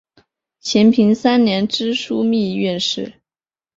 [0.59, 3.21] 咸平三年知枢密院事。